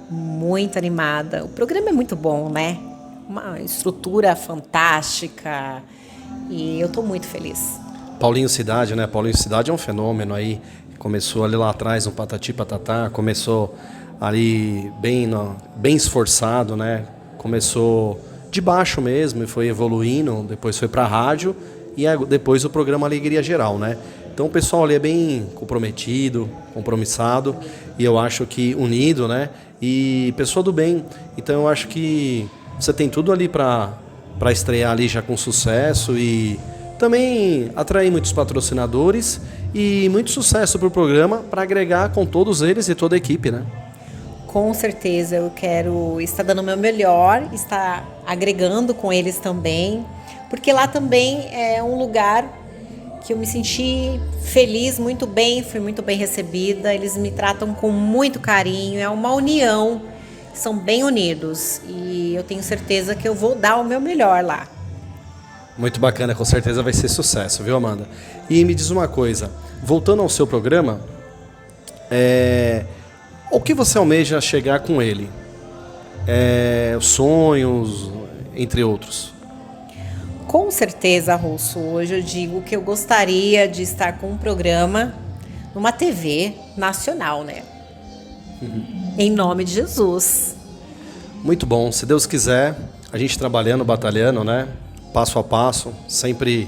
muito 0.09 0.77
animada. 0.77 1.43
O 1.43 1.49
programa 1.49 1.89
é 1.89 1.91
muito 1.91 2.15
bom, 2.15 2.49
né? 2.49 2.77
Uma 3.27 3.59
estrutura 3.59 4.35
fantástica 4.35 5.81
e 6.49 6.79
eu 6.79 6.87
estou 6.87 7.03
muito 7.03 7.25
feliz. 7.25 7.79
Paulinho 8.19 8.47
Cidade, 8.47 8.95
né? 8.95 9.07
Paulinho 9.07 9.37
Cidade 9.37 9.71
é 9.71 9.73
um 9.73 9.77
fenômeno 9.77 10.33
aí. 10.33 10.61
Começou 10.99 11.43
ali 11.43 11.55
lá 11.55 11.69
atrás, 11.69 12.07
um 12.07 12.11
patati 12.11 12.53
patatá, 12.53 13.09
começou 13.09 13.75
ali 14.19 14.91
bem, 14.99 15.29
bem 15.75 15.95
esforçado, 15.95 16.75
né? 16.75 17.05
Começou 17.37 18.19
de 18.49 18.61
baixo 18.61 19.01
mesmo 19.01 19.43
e 19.43 19.47
foi 19.47 19.67
evoluindo, 19.67 20.45
depois 20.47 20.77
foi 20.77 20.87
para 20.87 21.03
a 21.03 21.07
rádio 21.07 21.55
e 21.97 22.05
depois 22.27 22.63
o 22.65 22.69
programa 22.69 23.05
Alegria 23.05 23.43
Geral, 23.43 23.77
né? 23.77 23.97
Então 24.33 24.47
o 24.47 24.49
pessoal 24.49 24.83
ali 24.83 24.95
é 24.95 24.99
bem 24.99 25.47
comprometido, 25.55 26.49
compromissado 26.73 27.55
e 27.97 28.03
eu 28.03 28.19
acho 28.19 28.45
que 28.45 28.75
unido, 28.75 29.27
né? 29.27 29.49
E 29.81 30.33
pessoa 30.35 30.61
do 30.63 30.73
bem. 30.73 31.05
Então 31.37 31.61
eu 31.61 31.67
acho 31.67 31.87
que 31.87 32.49
você 32.79 32.91
tem 32.91 33.09
tudo 33.09 33.31
ali 33.31 33.47
para 33.47 33.93
para 34.37 34.51
estrear 34.51 34.91
ali 34.91 35.07
já 35.07 35.21
com 35.21 35.37
sucesso 35.37 36.17
e 36.17 36.59
também 36.99 37.71
atrair 37.73 38.11
muitos 38.11 38.33
patrocinadores 38.33 39.39
e 39.73 40.09
muito 40.09 40.29
sucesso 40.31 40.77
para 40.77 40.89
o 40.89 40.91
programa 40.91 41.37
para 41.37 41.61
agregar 41.61 42.09
com 42.09 42.25
todos 42.25 42.61
eles 42.61 42.89
e 42.89 42.95
toda 42.95 43.15
a 43.15 43.17
equipe, 43.17 43.49
né? 43.49 43.63
Com 44.55 44.73
certeza, 44.73 45.35
eu 45.35 45.51
quero 45.53 46.21
estar 46.21 46.41
dando 46.41 46.59
o 46.59 46.63
meu 46.63 46.77
melhor, 46.77 47.49
estar 47.51 48.07
agregando 48.25 48.93
com 48.93 49.11
eles 49.11 49.37
também, 49.37 50.05
porque 50.49 50.71
lá 50.71 50.87
também 50.87 51.53
é 51.53 51.83
um 51.83 51.99
lugar 51.99 52.47
que 53.25 53.33
eu 53.33 53.37
me 53.37 53.45
senti 53.45 54.17
feliz, 54.41 54.97
muito 54.97 55.27
bem, 55.27 55.61
fui 55.61 55.81
muito 55.81 56.01
bem 56.01 56.17
recebida. 56.17 56.93
Eles 56.93 57.17
me 57.17 57.31
tratam 57.31 57.73
com 57.73 57.91
muito 57.91 58.39
carinho, 58.39 58.97
é 58.97 59.09
uma 59.09 59.33
união, 59.33 60.01
são 60.53 60.77
bem 60.77 61.03
unidos 61.03 61.81
e 61.85 62.33
eu 62.33 62.43
tenho 62.45 62.63
certeza 62.63 63.13
que 63.13 63.27
eu 63.27 63.35
vou 63.35 63.55
dar 63.55 63.75
o 63.75 63.83
meu 63.83 63.99
melhor 63.99 64.41
lá. 64.41 64.69
Muito 65.77 65.99
bacana, 65.99 66.33
com 66.33 66.45
certeza 66.45 66.81
vai 66.81 66.93
ser 66.93 67.09
sucesso, 67.09 67.61
viu, 67.61 67.75
Amanda? 67.75 68.07
E 68.49 68.63
me 68.63 68.73
diz 68.73 68.89
uma 68.89 69.09
coisa, 69.09 69.51
voltando 69.83 70.21
ao 70.21 70.29
seu 70.29 70.47
programa, 70.47 71.01
é... 72.09 72.85
o 73.51 73.59
que 73.59 73.73
você 73.73 73.97
almeja 73.97 74.39
chegar 74.41 74.79
com 74.79 75.01
ele? 75.01 75.29
É... 76.27 76.97
Sonhos, 77.01 78.09
entre 78.55 78.83
outros. 78.83 79.33
Com 80.47 80.71
certeza, 80.71 81.35
Russo. 81.35 81.79
Hoje 81.79 82.15
eu 82.15 82.21
digo 82.21 82.61
que 82.61 82.75
eu 82.75 82.81
gostaria 82.81 83.67
de 83.67 83.81
estar 83.81 84.19
com 84.19 84.31
um 84.31 84.37
programa 84.37 85.13
numa 85.73 85.91
TV 85.91 86.53
nacional, 86.77 87.43
né? 87.43 87.63
Uhum. 88.61 89.13
Em 89.17 89.29
nome 89.29 89.65
de 89.65 89.73
Jesus. 89.73 90.55
Muito 91.43 91.65
bom. 91.65 91.91
Se 91.91 92.05
Deus 92.05 92.25
quiser, 92.25 92.75
a 93.11 93.17
gente 93.17 93.37
trabalhando, 93.37 93.83
batalhando, 93.83 94.43
né? 94.43 94.67
Passo 95.13 95.37
a 95.39 95.43
passo, 95.43 95.93
sempre 96.07 96.67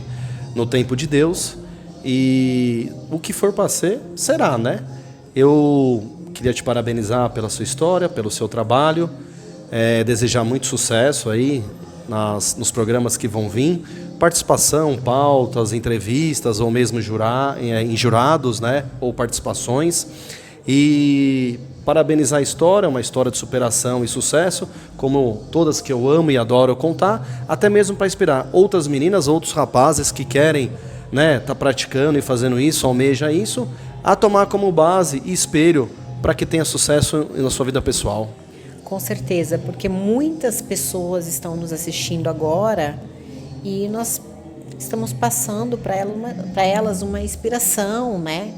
no 0.54 0.66
tempo 0.66 0.96
de 0.96 1.08
Deus. 1.08 1.58
E 2.04 2.92
o 3.10 3.20
que 3.20 3.32
for 3.32 3.54
para 3.54 3.70
ser, 3.70 4.00
será, 4.16 4.58
né? 4.58 4.84
Eu 5.36 6.17
queria 6.38 6.54
te 6.54 6.62
parabenizar 6.62 7.32
pela 7.32 7.50
sua 7.50 7.64
história, 7.64 8.08
pelo 8.08 8.30
seu 8.30 8.48
trabalho, 8.48 9.10
é, 9.72 10.04
desejar 10.04 10.44
muito 10.44 10.68
sucesso 10.68 11.32
aí 11.32 11.64
nas, 12.08 12.56
nos 12.56 12.70
programas 12.70 13.18
que 13.18 13.28
vão 13.28 13.50
vir, 13.50 13.82
participação, 14.20 14.96
pautas, 14.98 15.74
entrevistas 15.74 16.60
ou 16.60 16.70
mesmo 16.70 17.02
jurar, 17.02 17.62
em 17.62 17.98
jurados, 17.98 18.60
né, 18.60 18.86
ou 19.02 19.12
participações. 19.12 20.06
E 20.68 21.60
parabenizar 21.84 22.38
a 22.38 22.42
história, 22.42 22.88
uma 22.88 23.02
história 23.02 23.32
de 23.32 23.38
superação 23.38 24.04
e 24.04 24.08
sucesso, 24.08 24.70
como 24.96 25.44
todas 25.52 25.82
que 25.82 25.92
eu 25.92 26.08
amo 26.08 26.30
e 26.30 26.38
adoro 26.38 26.76
contar, 26.76 27.46
até 27.48 27.68
mesmo 27.68 27.96
para 27.96 28.06
inspirar 28.06 28.48
outras 28.54 28.88
meninas, 28.88 29.28
outros 29.28 29.54
rapazes 29.54 30.12
que 30.12 30.24
querem 30.24 30.72
né, 31.12 31.40
tá 31.40 31.56
praticando 31.56 32.20
e 32.20 32.22
fazendo 32.22 32.60
isso, 32.60 32.86
almeja 32.86 33.32
isso, 33.32 33.68
a 34.04 34.16
tomar 34.16 34.46
como 34.46 34.72
base 34.72 35.20
e 35.26 35.34
espelho 35.34 35.90
para 36.22 36.34
que 36.34 36.46
tenha 36.46 36.66
sucesso 36.66 37.28
na 37.36 37.50
sua 37.50 37.66
vida 37.66 37.82
pessoal. 37.82 38.30
Com 38.84 39.00
certeza, 39.00 39.58
porque 39.58 39.90
muitas 39.90 40.62
pessoas 40.62 41.28
estão 41.28 41.56
nos 41.56 41.74
assistindo 41.74 42.30
agora 42.30 42.98
e 43.64 43.90
nós 43.90 44.22
estamos 44.80 45.12
passando 45.12 45.78
para 45.78 45.96
ela 45.96 46.16
elas 46.56 47.02
uma 47.02 47.20
inspiração, 47.20 48.18
né? 48.20 48.54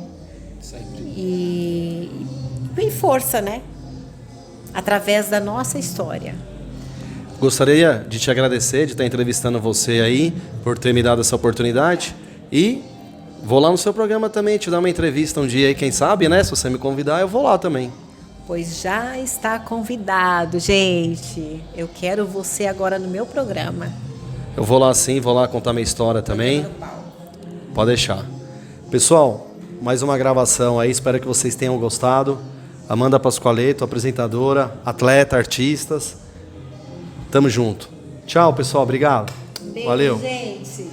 Sempre. 0.60 1.02
E 1.18 2.28
vem 2.74 2.92
força, 2.92 3.42
né? 3.42 3.62
Através 4.74 5.30
da 5.30 5.40
nossa 5.40 5.80
história. 5.80 6.36
Gostaria 7.40 8.06
de 8.08 8.20
te 8.20 8.30
agradecer 8.30 8.86
de 8.86 8.92
estar 8.92 9.06
entrevistando 9.06 9.60
você 9.60 10.02
aí, 10.02 10.34
por 10.64 10.78
ter 10.78 10.94
me 10.94 11.02
dado 11.02 11.22
essa 11.22 11.36
oportunidade. 11.36 12.14
E 12.52 12.84
vou 13.44 13.60
lá 13.60 13.70
no 13.72 13.78
seu 13.78 13.94
programa 13.94 14.30
também, 14.30 14.58
te 14.58 14.70
dar 14.70 14.80
uma 14.80 14.90
entrevista 14.90 15.40
um 15.42 15.48
dia 15.48 15.68
aí, 15.68 15.76
quem 15.76 15.92
sabe, 15.92 16.30
né? 16.30 16.44
Se 16.44 16.52
você 16.52 16.70
me 16.70 16.78
convidar, 16.78 17.22
eu 17.22 17.28
vou 17.28 17.44
lá 17.44 17.58
também 17.58 17.92
pois 18.50 18.82
já 18.82 19.16
está 19.20 19.60
convidado, 19.60 20.60
gente. 20.60 21.64
Eu 21.78 21.88
quero 21.88 22.26
você 22.26 22.66
agora 22.66 22.98
no 22.98 23.08
meu 23.08 23.24
programa. 23.24 23.94
Eu 24.58 24.64
vou 24.64 24.80
lá 24.80 24.92
sim, 24.92 25.20
vou 25.20 25.36
lá 25.36 25.48
contar 25.48 25.72
minha 25.72 25.84
história 25.84 26.24
também. 26.24 26.66
Pode 27.76 27.90
deixar. 27.90 28.26
Pessoal, 28.90 29.52
mais 29.80 30.02
uma 30.02 30.18
gravação 30.18 30.80
aí, 30.80 30.90
espero 30.90 31.20
que 31.20 31.28
vocês 31.28 31.54
tenham 31.54 31.78
gostado. 31.78 32.40
Amanda 32.90 33.20
Pascoaleto, 33.20 33.84
apresentadora, 33.84 34.74
atleta, 34.84 35.38
artistas. 35.38 36.18
Tamo 37.30 37.52
junto. 37.52 37.88
Tchau, 38.26 38.52
pessoal, 38.52 38.82
obrigado. 38.82 39.32
Beijo, 39.62 39.88
Valeu. 39.88 40.18
Gente. 40.18 40.89